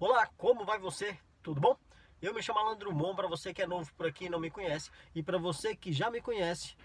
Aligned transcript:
Olá, 0.00 0.28
como 0.36 0.64
vai 0.64 0.78
você? 0.78 1.18
Tudo 1.42 1.60
bom? 1.60 1.76
Eu 2.22 2.32
me 2.32 2.40
chamo 2.40 2.60
Alan 2.60 2.76
Drummond, 2.76 3.16
para 3.16 3.26
você 3.26 3.52
que 3.52 3.62
é 3.62 3.66
novo 3.66 3.92
por 3.94 4.06
aqui 4.06 4.26
e 4.26 4.28
não 4.28 4.38
me 4.38 4.48
conhece, 4.48 4.92
e 5.12 5.24
para 5.24 5.38
você 5.38 5.74
que 5.74 5.92
já 5.92 6.08
me 6.08 6.20
conhece, 6.20 6.76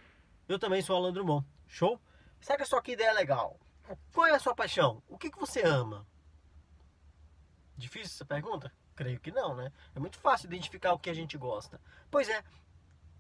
eu 0.48 0.58
também 0.58 0.82
sou 0.82 0.96
Alan 0.96 1.14
Drummond. 1.14 1.46
Show? 1.68 2.02
Será 2.42 2.58
que 2.82 2.92
ideia 2.92 3.10
é 3.10 3.14
legal? 3.14 3.60
Qual 4.12 4.26
é 4.26 4.32
a 4.32 4.40
sua 4.40 4.56
paixão? 4.56 5.04
O 5.08 5.16
que, 5.16 5.30
que 5.30 5.40
você 5.40 5.62
ama? 5.62 6.08
Difícil 7.78 8.16
essa 8.16 8.26
pergunta? 8.26 8.74
Creio 8.96 9.20
que 9.20 9.32
não, 9.32 9.54
né? 9.54 9.72
É 9.94 10.00
muito 10.00 10.18
fácil 10.18 10.48
identificar 10.48 10.94
o 10.94 11.00
que 11.00 11.12
a 11.12 11.14
gente 11.14 11.38
gosta. 11.38 11.80
Pois 12.10 12.28
é, 12.28 12.44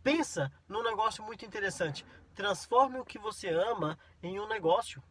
pensa 0.01 0.51
num 0.67 0.81
negócio 0.81 1.23
muito 1.23 1.45
interessante. 1.45 2.03
Transforme 2.33 2.97
o 2.99 3.05
que 3.05 3.19
você 3.19 3.49
ama 3.49 3.99
em 4.23 4.39
um 4.39 4.47
negócio. 4.47 5.03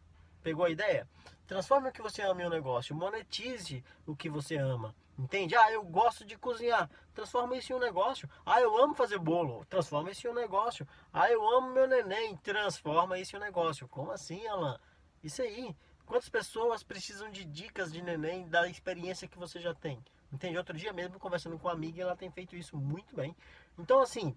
Pegou 0.43 0.65
a 0.65 0.69
ideia? 0.69 1.07
Transforme 1.47 1.89
o 1.89 1.91
que 1.91 2.01
você 2.01 2.21
ama 2.21 2.41
em 2.41 2.45
um 2.45 2.49
negócio. 2.49 2.95
Monetize 2.95 3.83
o 4.05 4.15
que 4.15 4.29
você 4.29 4.57
ama. 4.57 4.93
Entende? 5.17 5.55
Ah, 5.55 5.71
eu 5.71 5.83
gosto 5.83 6.25
de 6.25 6.37
cozinhar. 6.37 6.89
Transforma 7.13 7.55
isso 7.55 7.71
em 7.71 7.75
um 7.75 7.79
negócio. 7.79 8.29
Ah, 8.45 8.59
eu 8.59 8.77
amo 8.77 8.93
fazer 8.93 9.19
bolo. 9.19 9.63
Transforma 9.65 10.11
isso 10.11 10.27
em 10.27 10.29
um 10.29 10.33
negócio. 10.33 10.87
Ah, 11.11 11.31
eu 11.31 11.47
amo 11.47 11.71
meu 11.71 11.87
neném. 11.87 12.35
Transforma 12.37 13.17
isso 13.17 13.35
em 13.35 13.39
um 13.39 13.41
negócio. 13.41 13.87
Como 13.87 14.11
assim, 14.11 14.45
Alan? 14.47 14.79
Isso 15.23 15.41
aí. 15.41 15.75
Quantas 16.05 16.29
pessoas 16.29 16.83
precisam 16.83 17.29
de 17.31 17.45
dicas 17.45 17.91
de 17.91 18.01
neném 18.01 18.47
da 18.49 18.67
experiência 18.67 19.27
que 19.27 19.37
você 19.37 19.59
já 19.59 19.73
tem? 19.73 20.03
Entende? 20.31 20.57
Outro 20.57 20.75
dia 20.75 20.91
mesmo, 20.91 21.19
conversando 21.19 21.57
com 21.57 21.67
uma 21.67 21.73
amiga, 21.73 22.01
ela 22.01 22.17
tem 22.17 22.29
feito 22.29 22.55
isso 22.55 22.75
muito 22.75 23.15
bem. 23.15 23.35
Então, 23.77 24.01
assim, 24.01 24.35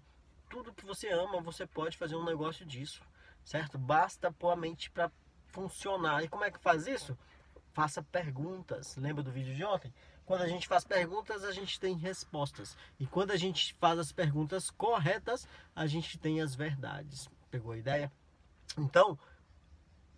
tudo 0.49 0.73
que 0.73 0.85
você 0.85 1.09
ama, 1.09 1.41
você 1.41 1.65
pode 1.65 1.97
fazer 1.97 2.15
um 2.15 2.23
negócio 2.23 2.65
disso, 2.65 3.01
certo? 3.43 3.77
Basta 3.77 4.31
pôr 4.31 4.51
a 4.51 4.55
mente 4.55 4.89
para 4.91 5.11
funcionar. 5.57 6.23
E 6.23 6.27
como 6.27 6.43
é 6.43 6.51
que 6.51 6.59
faz 6.59 6.85
isso? 6.85 7.17
Faça 7.73 8.03
perguntas. 8.03 8.95
Lembra 8.95 9.23
do 9.23 9.31
vídeo 9.31 9.55
de 9.55 9.63
ontem? 9.63 9.91
Quando 10.23 10.43
a 10.43 10.47
gente 10.47 10.67
faz 10.67 10.83
perguntas, 10.83 11.43
a 11.43 11.51
gente 11.51 11.79
tem 11.79 11.95
respostas. 11.95 12.77
E 12.99 13.07
quando 13.07 13.31
a 13.31 13.37
gente 13.37 13.73
faz 13.79 13.97
as 13.97 14.11
perguntas 14.11 14.69
corretas, 14.69 15.47
a 15.75 15.87
gente 15.87 16.19
tem 16.19 16.41
as 16.41 16.53
verdades. 16.53 17.27
Pegou 17.49 17.71
a 17.71 17.77
ideia? 17.77 18.11
Então, 18.77 19.17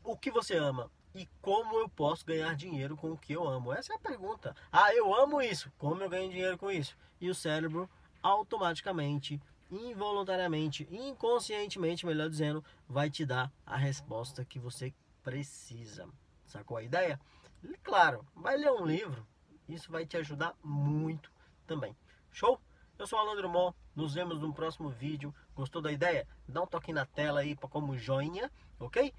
o 0.03 0.17
que 0.17 0.29
você 0.29 0.57
ama? 0.57 0.91
E 1.15 1.25
como 1.41 1.77
eu 1.77 1.87
posso 1.87 2.25
ganhar 2.25 2.53
dinheiro 2.55 2.97
com 2.97 3.11
o 3.11 3.17
que 3.17 3.31
eu 3.31 3.47
amo? 3.47 3.71
Essa 3.71 3.93
é 3.93 3.95
a 3.95 3.99
pergunta. 3.99 4.53
Ah, 4.69 4.93
eu 4.93 5.13
amo 5.15 5.41
isso. 5.41 5.71
Como 5.77 6.03
eu 6.03 6.09
ganho 6.09 6.29
dinheiro 6.29 6.57
com 6.57 6.69
isso? 6.69 6.97
E 7.21 7.29
o 7.29 7.35
cérebro 7.35 7.89
automaticamente 8.21 9.41
involuntariamente, 9.71 10.87
inconscientemente, 10.91 12.05
melhor 12.05 12.29
dizendo, 12.29 12.63
vai 12.87 13.09
te 13.09 13.25
dar 13.25 13.51
a 13.65 13.77
resposta 13.77 14.43
que 14.43 14.59
você 14.59 14.93
precisa. 15.29 16.09
Sacou 16.43 16.77
a 16.77 16.83
ideia? 16.83 17.19
E, 17.63 17.77
claro, 17.83 18.25
vai 18.35 18.57
ler 18.57 18.71
um 18.71 18.85
livro, 18.85 19.25
isso 19.67 19.91
vai 19.91 20.03
te 20.03 20.17
ajudar 20.17 20.55
muito 20.63 21.31
também. 21.67 21.95
Show? 22.31 22.59
Eu 22.97 23.05
sou 23.05 23.19
o 23.19 23.21
Alan 23.21 23.73
nos 23.95 24.15
vemos 24.15 24.39
no 24.39 24.53
próximo 24.53 24.89
vídeo. 24.89 25.33
Gostou 25.55 25.81
da 25.81 25.91
ideia? 25.91 26.27
Dá 26.47 26.63
um 26.63 26.67
toque 26.67 26.91
na 26.91 27.05
tela 27.05 27.41
aí 27.41 27.55
como 27.55 27.97
joinha, 27.97 28.51
ok? 28.79 29.13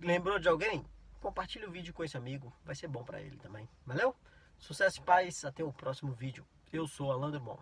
Lembrou 0.00 0.38
de 0.38 0.48
alguém? 0.48 0.84
Compartilhe 1.20 1.66
o 1.66 1.70
vídeo 1.70 1.92
com 1.92 2.02
esse 2.02 2.16
amigo, 2.16 2.50
vai 2.64 2.74
ser 2.74 2.88
bom 2.88 3.04
para 3.04 3.20
ele 3.20 3.36
também. 3.36 3.68
Valeu? 3.84 4.16
Sucesso 4.58 5.00
e 5.00 5.04
paz, 5.04 5.44
até 5.44 5.62
o 5.62 5.72
próximo 5.72 6.12
vídeo. 6.12 6.46
Eu 6.72 6.86
sou 6.86 7.12
Alan 7.12 7.30
Drummond. 7.30 7.60